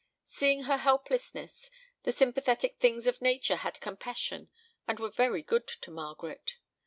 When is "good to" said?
5.43-5.91